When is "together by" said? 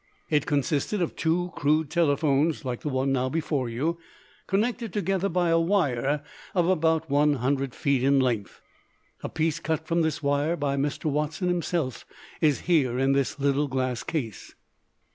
4.91-5.49